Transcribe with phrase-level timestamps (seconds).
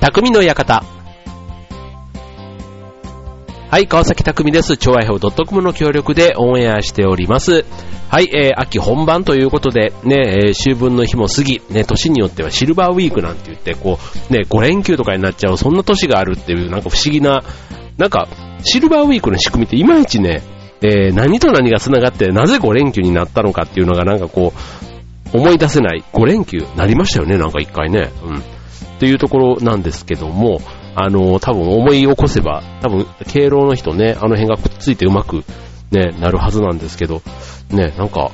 [0.00, 0.82] 匠の館。
[3.70, 4.78] はい、川崎匠です。
[4.78, 7.66] 超愛表 .com の協力でオンエアしております。
[8.08, 13.98] はい、えー、秋本番ということで、ね、えー、秋分の日も過ぎ、ね、年によってはシルバーウィークなんて言って、こ
[14.30, 17.42] う、ね、5連休とかになっちゃう、そんな年があるっていう、なんか不思議な、
[17.98, 18.26] なんか、
[18.64, 20.42] シルバーウィークの仕組みっていまいちね、
[20.80, 24.54] えー、何と何が繋がって、なぜ5連休になったのかっていうのがなんかこ
[25.34, 26.02] う、思い出せない。
[26.14, 28.10] 5連休なりましたよね、なんか一回ね。
[28.24, 28.59] うん。
[29.00, 30.60] っていうところなんですけども、
[30.94, 35.42] あの、多分思い起こせば、多分、敬老の人ね、あの辺がくっついてうまく、
[35.90, 37.22] ね、なるはずなんですけど、
[37.70, 38.30] ね、なんか、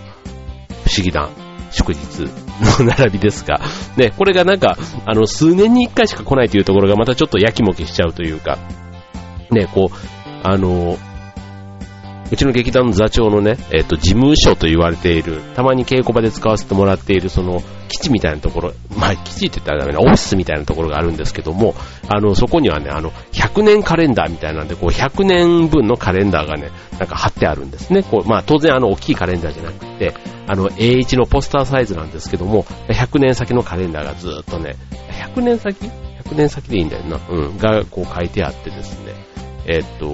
[0.84, 1.28] 不思議な
[1.70, 2.24] 祝日
[2.80, 3.60] の並びですが、
[3.96, 8.58] ね、これがなんか、あの、数年に一回しか来ないというところがまたちょっとやきもきしちゃうというか、
[9.52, 9.96] ね、こう、
[10.42, 10.98] あの、
[12.30, 21.74] うちの劇団の座長のね、えっ、と、事務所と言われている、たまに稽古場で使わせてもらっている、その、基地みたいなところ、まあ、基地って言ったらダメな、オフィスみたいなところがあるんですけども、
[22.08, 28.02] あの、そこにはね、あの、100年カレンダーみたいなんで、こう、100年分のカレンダーがね、なんか貼ってあるんですね。
[28.02, 30.14] こう、まあ、当然あの、大きいカレンダーじゃなくて、
[30.48, 34.76] あの、A1 のポスターサイズなんですけども、100年先のカレンダーがずっとね、
[35.34, 35.86] 100年先
[36.24, 37.20] ?100 年先でいいんだよな。
[37.28, 37.58] うん。
[37.58, 39.12] が、こう書いてあってですね、
[39.66, 40.06] えっと、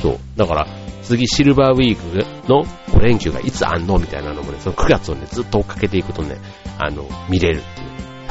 [0.00, 0.18] そう。
[0.36, 0.66] だから、
[1.02, 6.36] 次シルバーウィークの5連休がいつあんのみたいなのもね、その9月をね、ずっと追っかけていくとね、
[6.78, 7.86] あの、見れるっていう。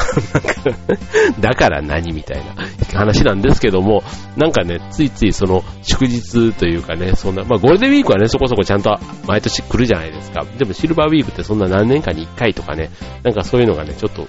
[1.39, 2.55] だから何みたいな
[2.97, 4.03] 話なんですけども、
[4.35, 10.45] なんかね、ついついその祝日というかね、そんな、まあゴールデンウィークはね、そこそこちゃんと毎年来るじゃないですか。
[10.57, 12.89] でもシルバーウィークってそんな何年かに1回とかね、
[13.23, 14.27] なんかそういうのがね、ちょっと、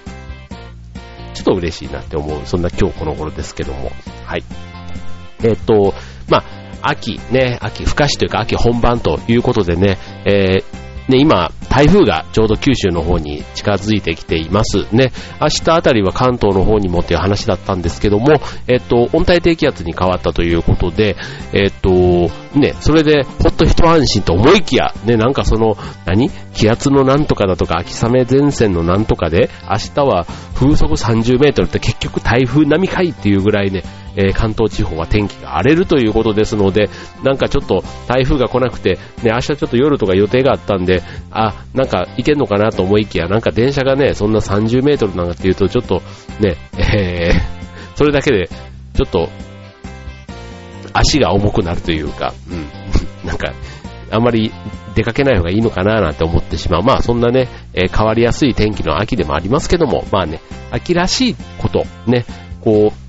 [1.33, 3.91] ちょっと嬉しいなって思う、そんな今日この頃ですけども。
[4.25, 4.43] はい。
[5.43, 5.93] えっ、と、
[6.29, 6.43] まあ、
[6.81, 14.93] 秋ね、秋深しというか秋本番ということでね、えーね、今、台風がちょうど九州の方に近づいてきています。
[14.93, 21.15] ね、明日あたりは関東の方にもっていう話だったんですけども、えっと、温帯低気圧に変わったということで、
[21.53, 21.89] えっと、
[22.59, 26.29] ね、それでほっと一安心と思いきや、ね、なんかその、何？
[26.53, 30.25] 気圧のなんとかだとか、秋雨前線のなんとかで、明日は
[30.55, 33.83] 風速30メートルって結局台風並みかいっていうぐらいね、
[34.17, 36.89] えー関東地方は天気が荒れるということですので、
[37.23, 46.01] なんかちょっと台風が来なくて、ね、明日ちょっと夜とか予定があったんで、あ、なんか行けんのかなと思いきや、なんか電車がね、そんな30メートルなんかっていうと、ちょっと
[46.39, 48.49] ね、えー、それだけで、
[48.95, 49.29] ちょっと、
[50.93, 52.67] 足が重くなるというか、うん、
[53.27, 53.53] なんか、
[54.09, 54.51] あんまり
[54.95, 56.83] 出かけない方がいいのかななんて思ってしまう。
[56.83, 60.39] まあそんなね、えー変わりやすい天気の秋でもありますけども、まあね、
[60.71, 62.25] 秋らしいこと、ね、
[62.61, 63.06] こう、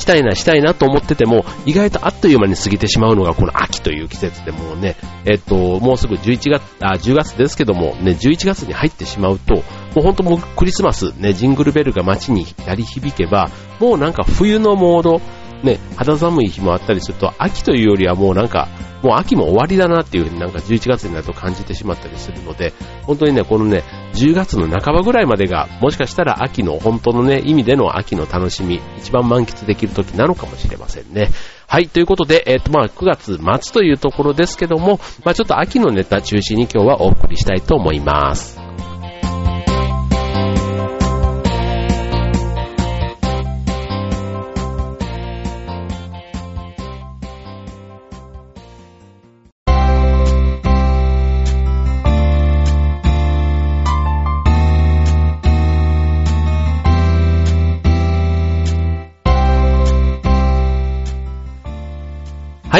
[0.00, 4.96] したいな、したいなと思ってても、意外とあっという間に過ぎてしまうのがこの秋という季節でもうね、
[5.26, 9.62] えっと、もうすぐ11月、あ、10月ですけども、ね、11月に入ってしまうと、も
[9.96, 15.20] う本当もうクリスマス、ね、ジングルベルが街に鳴り響けば、もうなんか冬のモード、
[15.62, 18.68] ね、肌寒い日もあったりすると、秋というよりはもうなんか、
[19.02, 22.72] もう秋も終わりだなっていうふうになんか11月になると感じてしまったりするので、
[23.02, 23.82] 本当にね、このね、
[24.14, 31.30] 10月の半ばぐらいまでが、もしかしたら秋の本当のね、意味での秋の楽しみ、一番満喫できる時なのかもしれませんね。
[31.66, 38.59] はい、ということで、えっ、と、まあ、9月末というところですけども、まあ、ちょっと秋のネタ中心に今日はお送りしたいと思います。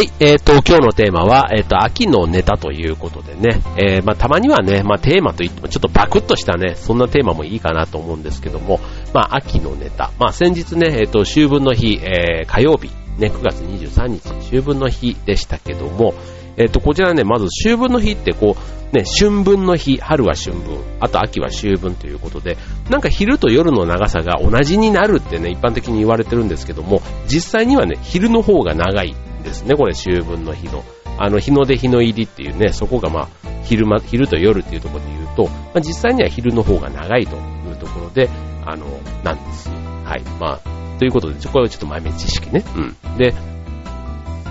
[0.00, 8.80] はい、えっ、と、今日のテーマは、えっ、と、秋のネタということでね、えーまあ、たまにはね、まあ、テーマといってもちょっとバクッとしたね、そんなテーマもいいかなと思うんですけども、
[9.12, 10.10] まあ、秋のネタ。
[10.18, 12.88] まあ、先日ね、えっ、と、秋分の日、え火曜日、
[13.18, 16.14] ね、9月23日、秋分の日でしたけども、
[16.56, 22.56] えっ、と、こちらね、まず秋分の日ってこう、ね、春分の日、春は春分、あと秋は秋分ということで、
[22.88, 29.14] なんか昼と夜の長さが同じになるってね、一般的に言われてるんですけども、実際にはね、昼の方が長い。
[29.42, 30.84] ですね、これ秋分の日の。
[31.18, 33.28] あの、日の出日の入りっていうね、そこがまあ、
[33.64, 38.28] 昼間、昼と夜っていうところで言うと、まあ、実際には昼の方が長いというところで、
[38.64, 38.86] あの、
[39.22, 39.74] なんですよ。
[40.04, 40.22] はい。
[40.40, 42.64] まあ、ということで、これはちょっと豆知識ね。
[42.76, 43.16] うん。
[43.16, 43.34] で、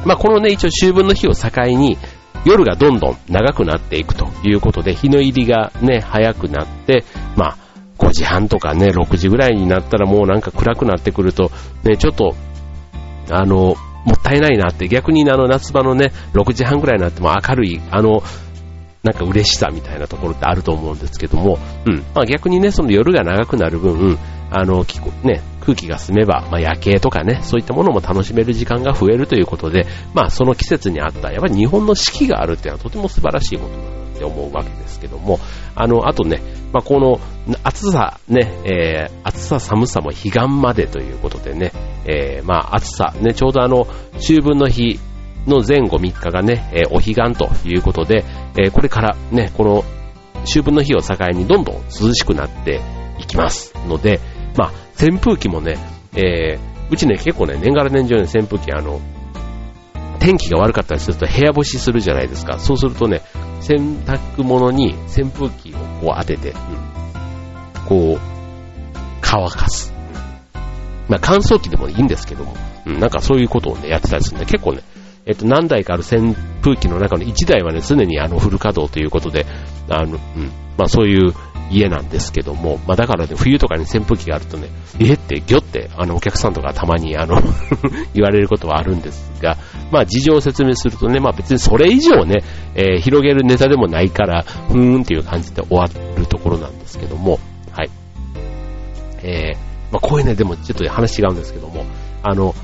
[0.05, 1.97] まあ、このね、一応秋分の日を境に、
[2.45, 7.03] 夜がどんどん長くなっていくということで、日の入りがね、早くなって、
[7.35, 7.57] まあ、
[7.97, 11.51] 5時半とかね、6時ぐらいになったらもうなんか暗くなってくると、
[11.83, 12.33] ね、ちょっと、
[13.29, 18.23] あの、もったいないなって、逆にあの夏場のね、6時半ぐらいになっても明るい、あの、
[19.03, 22.03] なんか嬉しさみたいなところってあると思うんですけども、うん。
[22.13, 24.17] まあ逆にね、その夜が長くなる分、
[24.51, 24.83] あの、
[25.23, 35.39] ね、空気が澄めば、まあ、夜景とかね、そういったものも楽しめる時間が増えるということで、まあ、その季節に合った、やっぱり日本の四季があるっていうのはとても素晴らしいことって思うわけですけども、
[35.75, 36.41] あの、あとね、
[36.73, 37.19] まあ、この
[37.63, 41.71] 暑さ、ね、えー、暑さ寒さも彼岸までということでね、
[42.05, 43.87] えー、まあ、暑さ、ね、ちょうどあの、
[44.17, 44.99] 秋分の日
[45.47, 48.25] の前後3日がね、えー、お彼岸ということで、
[48.57, 49.83] えー、これからね、この
[50.43, 52.81] 秋分の日を境にどんどん涼しくなって
[53.19, 54.19] いきますので、
[54.57, 54.71] まあ、
[55.01, 55.77] 扇風機もね、
[56.15, 58.99] えー、うちね、結構ね、年がら年中ね、扇風機、あの、
[60.19, 62.59] 天気が悪かったりすると部屋干しするじゃないですか。
[62.59, 63.21] そうするとね、
[63.61, 66.55] 洗濯物に扇風機をこう当てて、うん、
[67.87, 68.19] こう、
[69.21, 69.93] 乾かす。
[71.07, 72.53] まあ、乾燥機でもいいんですけども、
[72.85, 74.81] うん、なんかそういうことをね、やってたりするんで、結構ね、
[75.25, 79.45] えっと、何台かある扇風機の中の1台はね、常にあの、フル稼働ということで、
[79.89, 81.33] あの、うん、まあそういう
[81.69, 84.69] 家なんですけども、まあだからね、冬とかに扇風機があるとね、
[84.99, 87.41] えって、ぎょって、あの、お客さんとかたまにあの
[88.13, 89.57] 言われることはあるんですが、
[89.91, 92.43] まあ事情を説明するとね、まあ別にそれ以上ね、
[92.75, 97.39] えー、広げるネタでもないから、ふーんっていう感じで終わるところなんですけども、
[97.71, 97.89] はい。
[99.23, 99.57] えー、
[99.91, 101.85] まあこういうね、でもちょっと話違うんですけども、
[102.23, 102.55] あの、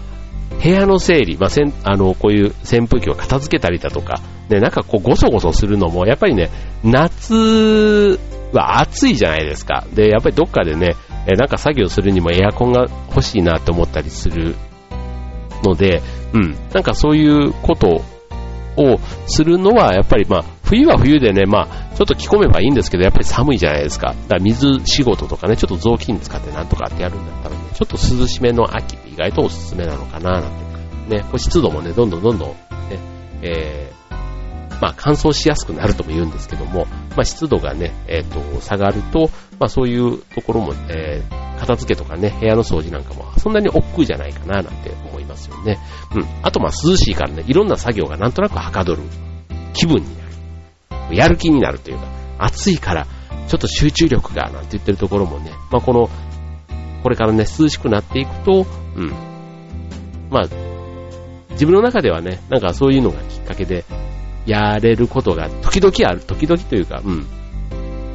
[0.62, 6.50] 部屋の整理、まあ、せんあのこういう扇風機を片付けたりだとか、ね、なんかこうゴソゴソするのも、やっぱりね、
[6.84, 8.20] 夏
[8.58, 9.86] は暑いじゃないですか。
[9.94, 10.96] で、やっぱりどっかでね、
[11.38, 14.56] なんか作業するにもエアコンが欲しいなって思ったりする
[15.64, 16.02] ので、
[16.34, 18.04] うん、なんかそういうこと
[18.78, 24.08] をするのは、やっぱりまあ、冬は冬でね、まあ、ちょっと着込めばいいんですけど、やっぱり寒いじゃないですか。
[24.08, 30.66] だから水仕事とかね、ちょっと雑巾使ってなんとかってやるんだったらね、ちょっと涼しめの秋って意外とおすすめなのかななんて。
[31.18, 32.56] ね、湿度もね、どんどんどんどん、ね、
[33.44, 34.05] えー、
[34.82, 39.30] まあ乾燥しやすくなるとも言うんですけども、まあ湿度がね、えっ、ー、と、下がると、
[39.60, 45.80] まあそういうところも、えー、片付けとかね、部屋の掃除なんかもそんなに億劫じゃないかななんて思いますよね。
[46.14, 46.26] うん。
[46.44, 49.04] あとまあ涼しいからね、いろんな作業がなんとなくはかどる
[49.74, 50.26] 気分にな
[51.10, 51.16] る。
[51.16, 52.08] やる気になるというか、
[52.40, 53.06] 暑いから
[53.48, 56.10] ちょっと集中力がなんて言ってるところもね、まあこの、
[57.04, 59.36] これからね、涼しくなっていくと、うん。
[60.32, 60.44] まあ、
[61.52, 63.86] 自分の中ではね、なんかそういうのがきっかけで、
[64.46, 67.18] やれることが時々ある、時々というか、うん。
[67.18, 67.26] やっ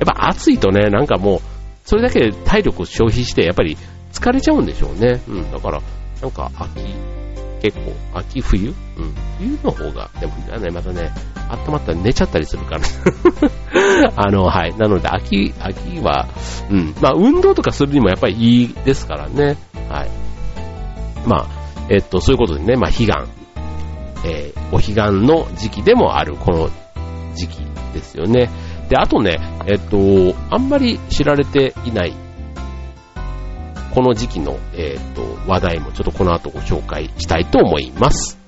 [0.06, 1.41] ぱ暑いとね、なんかもう、
[1.85, 3.77] それだけ体力を消費して、やっぱり
[4.12, 5.21] 疲れちゃうんでしょうね。
[5.29, 5.50] うん。
[5.50, 5.81] だから、
[6.23, 6.94] なんか秋、
[7.61, 8.69] 結構、秋冬？
[8.69, 8.75] うん。
[9.38, 11.11] 冬の方が、でもね、またね、
[11.49, 12.81] 温まったら寝ちゃったりするから
[14.17, 14.76] あの、はい。
[14.76, 16.29] なので、秋、秋は、
[16.71, 16.94] うん。
[17.00, 19.56] まあ、運動とかするにもやっぱりいいですからね。
[19.88, 20.11] はい。
[21.26, 21.47] まあ、
[21.88, 23.39] えっと、そういうことでね、まあ、彼岸、
[24.25, 26.70] えー、お彼岸の時期でもある、この
[27.34, 27.58] 時期
[27.94, 28.50] ですよね。
[28.88, 32.14] で、あとね、えっと、あんまり知られていない、
[33.94, 38.39] この時期の、えっと、話題もちょっとこの後ご紹介したいと思います。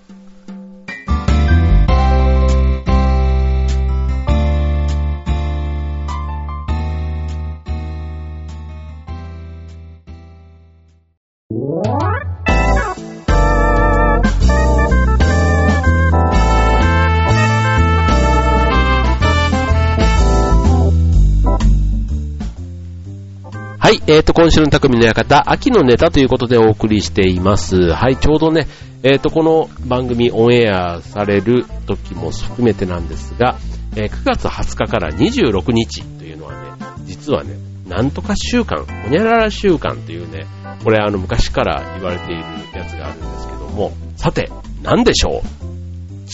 [23.92, 27.92] はい、えっ、ー、と、今週の匠の館、秋のネタということでお送りしています。
[27.92, 28.66] はい、ちょうどね、
[29.02, 33.58] えっ、ー、と、この番組オンエアされる時も含めてなんですが、
[33.94, 36.58] えー、9月20日から26日というのはね、
[37.04, 40.46] 実はね、なんとか週間、ほにゃらら週間というね、
[40.82, 42.42] これあの昔から言われている
[42.74, 44.50] やつがあるんですけども、さて、
[44.82, 46.30] 何でしょう？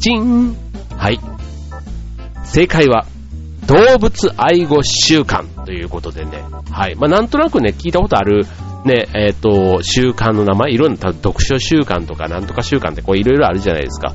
[0.00, 0.56] チン
[0.96, 1.20] はい。
[2.44, 3.06] 正解は、
[3.66, 6.96] 動物愛護週間ということでね、はい。
[6.96, 8.44] まあ、なんとなくね、聞いたことある、
[8.84, 14.14] ね、えっ、ー、と、習慣の名前、いろんな読書習慣とかなんとか習慣ってこういろいろあるじゃないですか。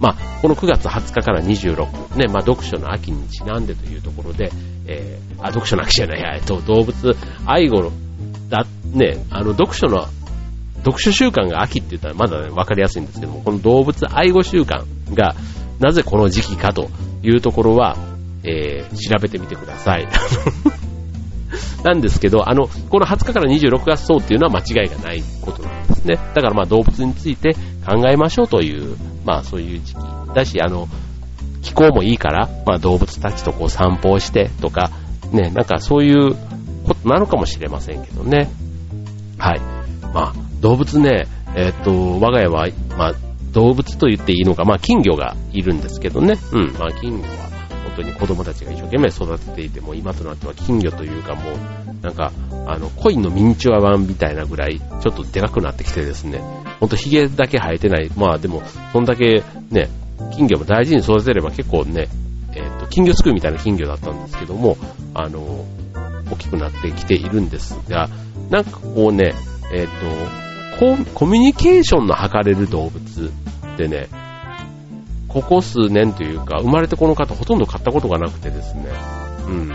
[0.00, 4.50] まあ、この9月20日から26、ね、まあ、読書の秋にちなんでというところで、
[4.86, 7.92] えー、あ、読書の秋じゃない、えっと、動物愛護の、
[8.48, 10.06] だ、ね、あの、読書の、
[10.78, 15.34] 読書習慣が秋って言ったらまだね、わかりやすいんですけども、この動物愛護習慣が、
[15.80, 16.88] なぜこの時期かと
[17.22, 17.96] いうところは、
[18.48, 20.08] えー、調べてみてください。
[21.84, 26.16] なんですけど、あの、この20日から26月そうっていうのは間違いがないことなんですね。
[26.34, 27.54] だからまあ動物について
[27.86, 29.98] 考えましょうという、まあそういう時期
[30.34, 30.88] だし、あの、
[31.62, 34.90] 気候もいいから、まあ動物たちとこう散歩をしてとか、
[35.32, 36.34] ね、なんかそういう
[36.86, 38.50] ことなのかもしれませんけどね。
[39.38, 39.60] はい。
[40.12, 43.14] まあ動物ね、えー、っと、我が家は、まあ
[43.52, 46.38] 動物と言っていいのか、まあ金魚がいるんですけどね。
[46.52, 47.37] うん、まあ金魚
[47.98, 51.54] 当に子供たちが一生懸命育てていても、今となっては金魚というかもう、
[52.02, 52.32] なんか、
[52.66, 56.40] あの、コインのミニチュア版みたいなぐらい、ちょっとでかくなってきてですね、
[56.80, 58.62] ほんとヒゲだけ生えてない、まあでも、
[58.92, 59.88] そんだけね、
[60.32, 62.08] 金魚も大事に育てれば結構ね、
[62.54, 64.76] えっ、ー、と、金魚すくいみたいな金魚だったんですけども、
[65.14, 65.64] あの、
[66.30, 68.08] 大きくなってきているんですが、
[68.50, 69.34] なんかこうね、
[69.72, 73.32] えっ、ー、と、コミュニケーションの図れる動物
[73.74, 74.08] ってね、
[75.40, 78.86] ここ数年というか、生まれてこの方ほとんど買ったことがなくてですね、
[79.46, 79.72] うん。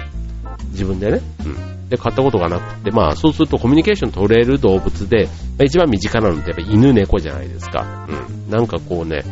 [0.72, 1.89] 自分でね、うん。
[1.89, 5.29] で、買ったことがなくて、まあ、そうするとコミュニケーション取れる動物で、
[5.63, 8.08] 一番身近なのってやっぱ犬猫じゃないですか。
[8.10, 8.51] うん。
[8.51, 9.24] なんかこうね、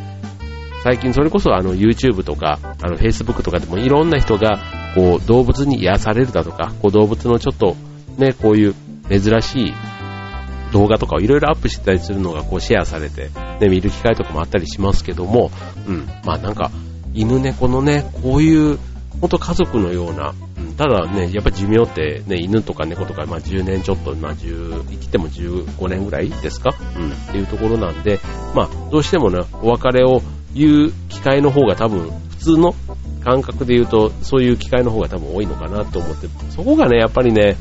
[0.84, 4.60] 最近それこそあの YouTube とか、あの Facebook とかでもいろんな人が、
[4.96, 7.76] こう動物に癒されるだとか、こう動物のちょっと
[8.18, 8.76] ね、こういう
[9.10, 9.74] 珍しい
[10.72, 13.30] 動画とかをいろいろアップしてたりするのがこうシェアされて、
[13.62, 15.52] ね、見る機会とかもあったりしますけども、
[15.88, 16.72] うん、まあなんか、
[17.14, 18.80] 犬猫のね、こういう、
[19.22, 26.72] ほんと家族のような、うん、ただね、やっぱ寿命ってね、犬とか猫とか、まあ10年ちょっと、まあ10、生きても15年ぐらいですか？
[26.98, 28.20] うん、っていうところなんで、
[28.56, 30.22] まあどうしてもね、お別れを
[30.56, 32.74] 言う機会の方が多分、普通の
[33.24, 37.58] 感覚で言うと、そういう機会の方が多分多いのかなと思って、そこがね、やっぱりね、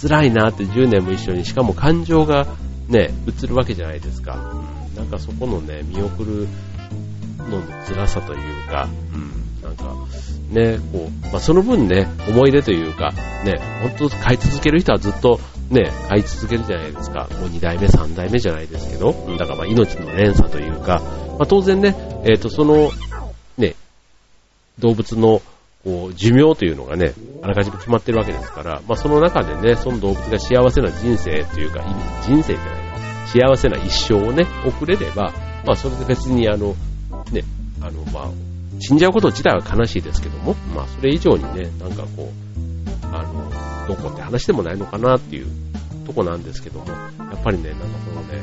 [0.00, 2.46] 辛いなって10年も一緒に、しかも感情が
[2.88, 4.52] ね、映るわけじゃないですか。
[4.96, 6.48] なんかそこのね、見送る
[7.38, 9.94] のの辛さというか、うん、なんか、
[10.50, 13.10] ね、こう、まあ、その分ね、思い出というか、
[13.44, 13.60] ね、
[13.98, 15.40] 本当買い続ける人はずっと
[15.70, 17.28] ね、買い続けるじゃないですか。
[17.40, 21.02] もう2代目、3代目じゃないですけど、だからまあ命の連鎖というか、
[21.38, 22.90] まあ、当然ね、えっ、ー、と、その、
[23.58, 23.74] ね、
[24.78, 25.42] 動物の
[25.84, 31.84] こう、寿命というのがね、あらかじめ決まってるわけですから、まあその中でね、その動物が幸せな人生というか、
[32.26, 32.77] 人生じゃない
[33.32, 35.32] 幸せな一生をね、送れれば、
[35.64, 36.74] まあそれで別にあの、
[37.32, 37.42] ね、
[37.80, 38.30] あの、まあ、
[38.80, 43.50] 死んじゃうこと自体は悲しいですけども、まあそれ以上にね、なんかこう、あの、
[43.88, 45.46] どこって話でもないのかなっていう
[46.06, 46.94] とこなんですけども、や
[47.34, 48.42] っぱりね、なんかそのね、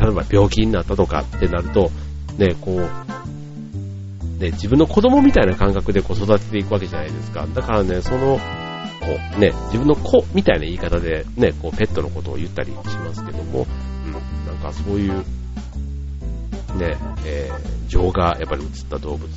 [0.00, 1.90] 例えば病気になったとかってなると、
[2.38, 7.46] ね、こう、ね、自分の子供みたいな感覚でこう育てていくわけじゃないですか。
[7.46, 8.38] だからね、その、
[9.00, 9.06] こ
[9.36, 13.66] うね、自分の子みたいな言い方でね、こうペットのことを言ったりしますけども、
[14.72, 15.18] そういう、
[16.78, 19.28] ね、えー、情がやっぱり映った動物、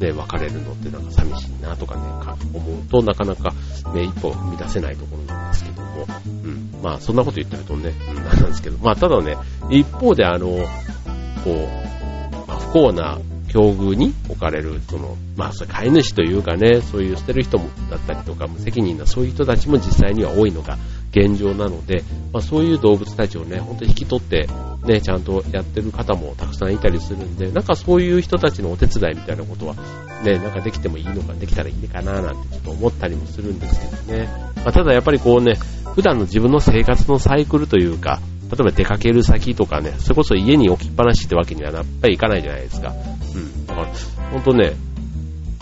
[0.00, 3.52] ね、別れるのってなんか寂しいなとかね、か思うとなかなか
[3.94, 9.36] ね、一歩踏み出せないところなんですけども、うん、まあそんなこと言ってるとね、うん、なんですけど、まあただね、
[9.70, 13.18] 一方であの、こう、まあ、不幸な
[13.48, 20.76] 境遇に置かれる、その、まあ、それ飼い主というかね、そういう捨てる人もだったりとか、無責任なそういう人たちも実際には多いのが
[21.16, 24.46] 現状なので、まあ、そういう動物たちをね、本当に引き取って、
[24.84, 29.74] ね、ちゃんとやってる方もたくさんいたりするんで、なんかそういう人たちのお手伝いみたいなことは、
[30.22, 34.28] ね、なんかできてもいいのか、できたらいいのかな、なんてちょっと思ったりもするんですけどね。
[34.56, 35.58] まあ、ただやっぱりこうね、
[35.94, 38.20] 普段の自分の生活のサイクルというか、
[38.50, 42.92] 例えば出かける先とかね、それこそ家に置きっぱなしってわけにはやっぱりいかないじゃないですか。
[43.34, 43.66] うん。
[43.66, 43.88] だから、
[44.30, 44.74] ほんとね、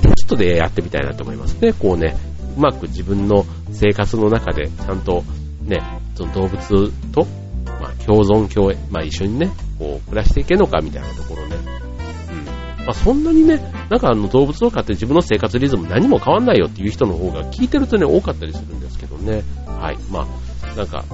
[0.02, 1.72] テストでやってみたいなと思いますね。
[1.72, 2.16] こうね、
[2.56, 5.24] うまく自分の生活の中でちゃんと
[5.64, 5.80] ね、
[6.14, 7.26] その動物と、
[7.64, 11.56] まあ、共存共栄、まあ一緒にね、こう暮らしていけるのかみたいなところね。
[11.56, 12.84] うん。
[12.84, 19.42] まあそんなにね、なんかあの動物を飼って自分の生活リズム何も変わんないよっていう人の方が聞いてるとね、多かったりするんですけどね。
[19.66, 19.98] はい。
[20.10, 20.26] ま
[20.72, 21.04] あ、なんか、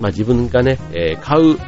[0.00, 1.58] まあ自分がね、えー、買う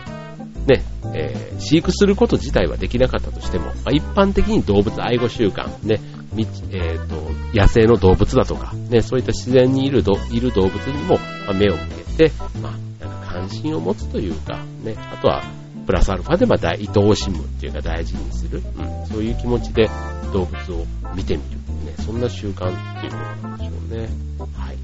[0.66, 6.00] ね、えー、飼育すること自体はできなかったとしても、まあ、一般的に動物愛護習慣、ね、
[6.34, 11.78] えーと、野生の動物だとか、ね、そういった自然にいるいる動物にも、ま、目を向
[12.16, 15.42] けて、まあ、なんか関心を持つというか、ね、あとは、
[15.86, 19.90] プラスアルファでまた愛おしむっていうか大事にする、うん、そういう気持ちで
[20.32, 24.08] 動物を見てみる、ね、そんな習慣っていうことなんでしょうね。
[24.56, 24.76] はい。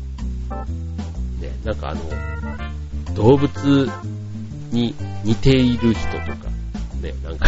[1.41, 3.89] ね、なんかあの、動物
[4.73, 6.49] に似ている人とか、
[7.01, 7.47] ね、なんか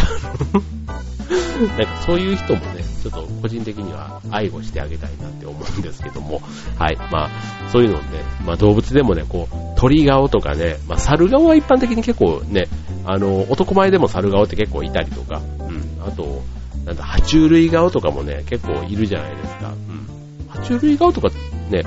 [1.77, 6.41] なんかそういう人もね、ちょっと個人的には愛護してあげたいなって思うんですけども、
[6.77, 7.29] はい、まあ、
[7.71, 8.03] そういうのね、
[8.45, 12.67] まあ動物でもね、こう、鳥顔とかね、まあ猿顔は一般的に結構ね、
[13.05, 16.41] あの、男前でも猿顔って結構いたりとか、うん、あと、
[16.85, 19.69] なんだ、爬虫類顔とかもね、結構いるじゃないですか。
[19.69, 20.53] うん。
[20.53, 21.29] 爬虫類顔とか
[21.69, 21.83] ね、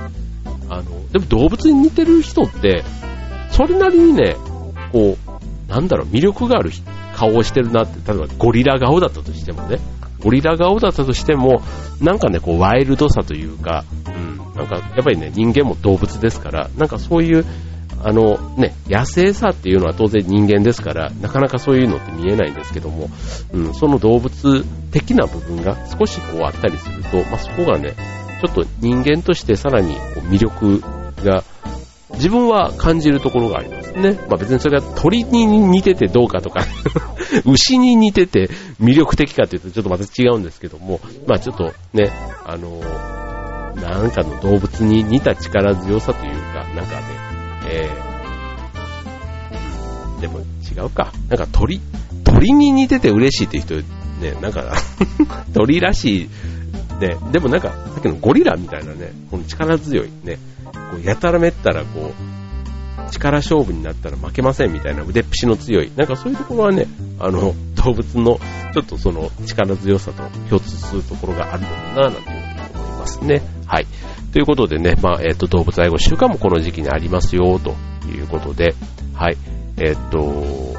[0.69, 2.83] あの、でも動物に似てる人って、
[3.51, 4.35] それなりにね、
[4.91, 6.71] こう、なんだろう、魅力がある
[7.15, 9.79] 顔をしてるなって、例えばゴリラ顔だったとしてもね、
[10.19, 11.61] ゴリラ顔だったとしても、
[12.01, 17.45] なんかね、こう、ワイルドさというか、うん、なんか、やっぱりね、人間も動物ですから、なんかそういう、
[18.03, 23.09] あのね、野生さっていうのは当然人間ですから、なかなかそういうのって見えないんですけども、
[23.51, 27.93] うん、その動物的な部分が少しこうあったりすると、まあ、そこがね、
[28.41, 30.81] ちょっと人間としてさらにこう魅力
[31.23, 31.43] が
[32.15, 34.13] 自分は感じるところがありますね。
[34.27, 36.61] まあ別にそれが鳥に似ててどうかとか
[37.45, 38.49] 牛に似てて
[38.81, 42.11] 魅力的かというとちょっとまた違うんですけども、まあちょっとね、
[42.45, 42.81] あの、
[43.75, 47.03] なんかの動物に似た力強さというか、なんかね、
[47.67, 51.11] えー、でも違うか。
[51.29, 51.81] なんか鳥、
[52.23, 54.73] 鳥に似てて嬉しいっていう人、ね、なんか
[55.53, 56.29] 鳥らしい、
[56.99, 66.87] ね、でもなんか、さっきのゴリラみたいなね、この力強いね、こうやたらめったらこう、力勝負になったら負けませんみたいな腕っぷしの強い、なんかそういうところはね、
[67.19, 68.39] あの、動物の
[68.73, 73.41] ちょっとその力強さと共通するところがあるのかな、なんていうふうに思いますね。
[73.67, 73.87] はい。
[74.31, 77.75] ということでね、まあ、えっ、ー、と、動物愛護週間もこの時期にありますよ、と
[78.07, 78.75] いうことで、
[79.13, 79.37] はい。
[79.77, 80.75] えっ、ー、と、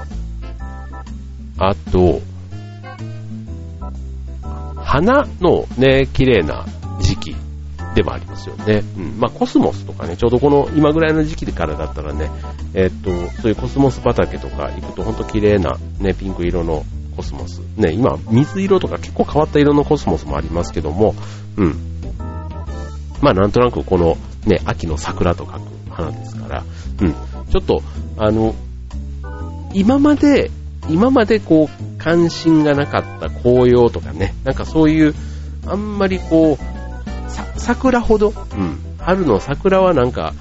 [1.59, 2.21] あと、
[4.87, 6.65] 花のね、綺麗な
[7.01, 7.37] 時期
[7.97, 8.85] でもありますよね。
[8.97, 9.19] うん。
[9.19, 12.31] まあ、コスモスとかね、ちょうどこの今ぐらいの時期からだったらね、
[12.73, 13.11] えっと、
[13.43, 16.85] そういうコスモス畑とか行くとほんと綺麗なね、ピンク色の
[17.17, 17.61] コスモス。
[17.77, 21.17] ね、今、水色とか結構変わった色のコスモスもありますけども、
[21.57, 21.75] うん。
[23.21, 24.17] まあ、なんとなくこの
[24.47, 26.65] ね、秋の桜と書く花ですから、
[27.01, 27.13] うん。
[27.51, 27.83] ちょっと、
[28.19, 28.55] あの、
[29.75, 30.53] 今まで、
[30.89, 35.15] 今までこう、関心がなかった紅葉とかね、なんかそういう、
[35.67, 40.33] あんまりこう、桜ほど、うん、春の桜はなんか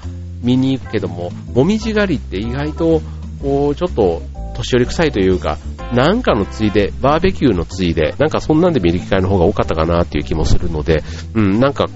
[0.42, 3.00] 見に行くけども、もみじ狩りって意外と、
[3.42, 4.22] こう、ちょっと
[4.54, 5.58] 年寄り臭いというか、
[5.92, 11.02] なんかのついで、バーベキューのついで、なんかそんなんで見る機会の方が多かったかなっていう気もするので、
[11.34, 11.86] うん、なんか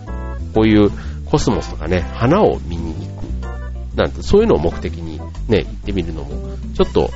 [0.55, 0.91] こういう
[1.27, 3.97] コスモスとかね、花を見に行く。
[3.97, 7.11] なんて、そういうのを目的にね、行ってみるのも、ちょっと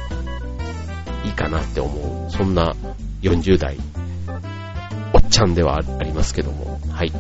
[1.25, 2.31] いいかなって思う。
[2.31, 2.75] そんな
[3.23, 3.77] 40代、
[5.13, 7.13] おっちゃんではありますけども、はい。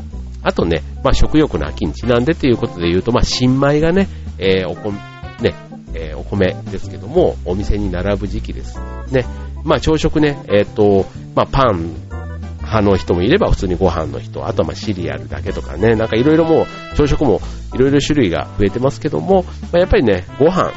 [0.42, 4.92] あとね、まあ、食欲の秋にちなんでということで言うと、まあ、新米がね、えー、お米、
[5.40, 5.54] ね、
[5.94, 8.78] えー、お米ですけども、お店に並ぶ時期です。
[9.10, 9.24] ね。
[9.64, 11.94] まあ、朝食ね、えっ、ー、と、まあ、パン
[12.58, 17.40] 派の人もいれば、普通にご飯の人、あとはまシリアルだけとかね、なんかいろいろもう、朝食も
[17.74, 20.72] いろいろ種類が増えてますけども、まあ、やっぱりね、ご飯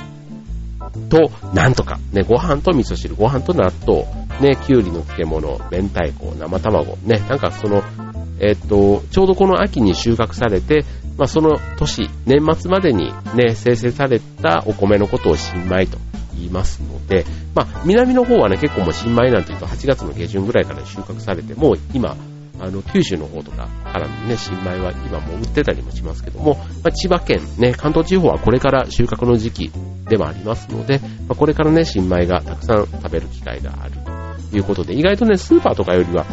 [1.10, 4.06] と、なんとか、ね、ご飯と味噌汁、ご飯と納豆、
[4.42, 7.84] ね、きゅうりの漬物、明太子、生卵、ね、なんかその、
[8.40, 10.86] えっと、ちょうどこの秋に収穫されて、
[11.18, 15.98] まあ、その年、年末までにね、生成されたお米のことを新米と
[16.36, 22.16] 言いますので、まあ、南の方はね、結構もう新米なんて言うと8月の下旬ぐらいから収穫されて、もう今、
[22.60, 29.72] あの、九州の方とかからね、新米は今も売ってたりもしますけども、まあ、千葉県、ね、関東地方はこれから収穫の時期
[30.10, 33.94] でもありますので、まあ、これからね、新米がたくさん食べる機会がある
[34.52, 36.26] ということで、意外とね、スーパーとかよりは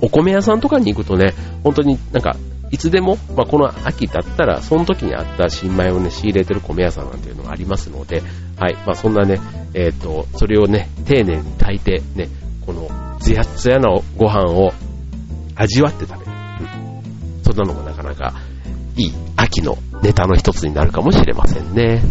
[0.00, 2.36] お米屋さんとかに行くとね、本当になんか、
[2.70, 8.22] いつでも、まあ、この秋だったら、その時にあった新米をね、仕入れてる米屋さんなんていうのがありますので、
[8.56, 9.40] はい、まあ、そんなね、
[9.74, 12.28] えっ、ー、と、それをね、丁寧に炊いて、ね、
[12.66, 12.88] この、
[13.20, 14.72] つやつやのご飯を
[15.56, 16.32] 味わって食べる。
[16.32, 17.42] うん。
[17.42, 18.34] そんなのもなかなか、
[18.96, 22.02] いい秋のネタの一つになるかもしれませんね。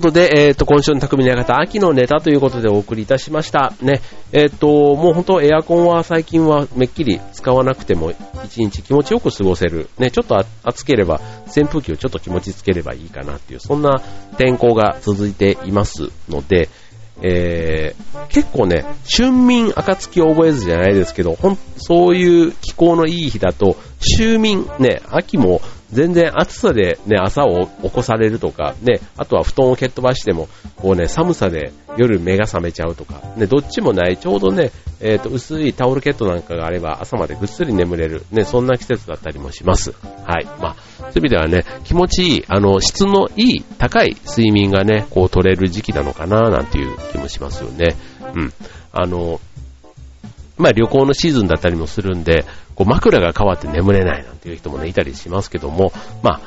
[0.00, 3.74] ことで、えっ、ー、と、今週の匠の館、秋のネタということでお送りいたしました。
[3.82, 4.00] ね、
[4.32, 8.12] えっ、ー、と、もう本当エアコンは最近はめっきり使わなくても
[8.44, 9.88] 一日気持ちよく過ごせる。
[9.98, 14.02] ね、ちょっと暑ければ扇風機をちょっと気持ちつければいいかなっていう、そんな
[14.38, 16.68] 天候が続いていますので、
[17.22, 25.60] えー、結構ね、春眠暁を覚えずじゃないですけど、ほん、そういう気候のいい日だと、秋眠、ね、秋も
[25.92, 39.92] 全然暑さでね、朝を起こされるとか、ね、あとは布団を蹴っ飛ばしても、こうね、寒さで夜目が覚めちゃうとか、ね、どっちもない、ちょうどね、えっ、ー、と、薄いタオルケットなんかがあれば朝までぐっすり眠れる、ね、そんな季節だったりもします。
[39.92, 40.44] はい。
[40.60, 47.96] まあ、そういう意味ではね、気持ちいい、あの、質のいい、高い睡眠がね、こう取れる時期なのかな、なんていう気もしますよね。
[48.34, 48.52] うん。
[48.92, 49.40] あの、
[50.58, 52.44] まあ旅行のシーズンだったりもするんで、
[52.80, 56.40] こう枕が変わって眠れないなんていう人もね、いたりしますけども、まあ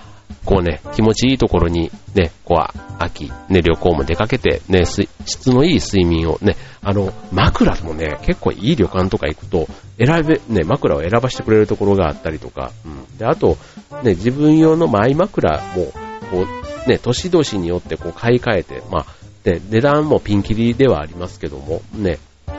[0.46, 9.68] こうね、気持ちいいところにね、こう、秋、ね、旅行も出かけて、ね、質のいい睡眠をね、あの、枕もね、結構いい旅館とか行くと、
[10.00, 13.18] 選べ、ね、枕を選ばしてくれるところがあったりとか、うん。
[13.20, 13.60] で、あと、
[14.02, 15.94] ね、自分用のマイ枕も、
[16.32, 16.48] こ
[16.88, 19.06] う、ね、年々によってこう買い替えて、まあ、
[19.48, 22.18] ね、値段もピンキリではありますけども、ね、
[22.48, 22.54] こ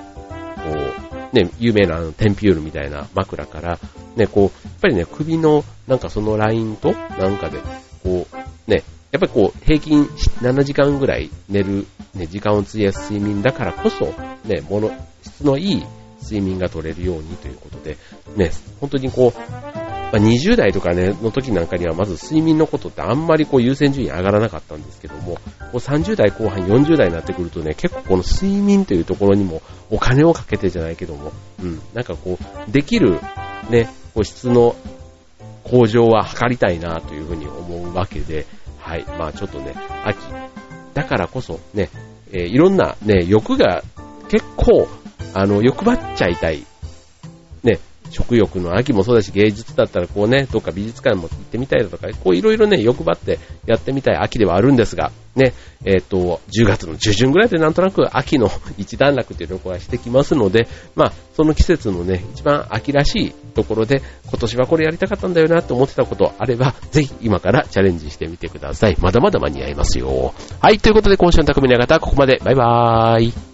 [0.70, 1.03] う、
[1.34, 3.78] ね、有名なテンピュールみたいな枕から、
[4.16, 7.58] ね、こう、やっぱりね、首のなんかそのラインと、なんかで、
[8.02, 14.06] こう、ね、やっぱりこう、平均7時間ぐらい寝る、ね、時間を費やす睡眠だからこそ、
[14.48, 14.90] ね、もの、
[15.22, 15.86] 質のいい
[16.22, 17.98] 睡眠が取れるようにということで、
[18.36, 19.83] ね、本当にこう、
[20.14, 25.40] まあ、20代とかね、の時なんかにはまず睡眠のことってあんまりこう優先順位上がらなかったんですけども、こ
[25.72, 33.18] う30代後半40代になってくるとね、結構この睡眠というところにもお金をかけてじゃないけども、うん、なんかこう、できる
[33.70, 34.76] ね、個質の
[35.64, 38.46] 向上は図りたいなというふうに思うわけで、
[38.78, 39.74] はい、まあちょっとね、
[40.04, 40.16] 秋、
[40.94, 41.90] だからこそね、
[42.30, 43.82] えー、いろんなね、欲が
[44.28, 44.86] 結構、
[45.34, 46.64] あの、欲張っちゃいたい。
[48.14, 55.52] 食欲の秋もそうだし、芸術だったらこうね、どっか美術館も行ってみたいだとか、こういろいろね、欲張ってやってみたい秋ではあるんですが、ね、
[55.84, 58.48] えっ、ー、と、10月の中旬ぐらいでなんとなく秋の
[58.78, 68.96] 一段落という旅行はしてきますので、まあ、その季節のね、一番秋らしいところで、今年はこれやりたかったんだよなと思ってたことあれば、ぜひ今からチャレンジしてみてください。
[69.00, 70.34] まだまだ間に合いますよ。
[70.60, 72.40] はい、ということで今週の匠の方はここまで。
[72.44, 73.53] バイバーイ。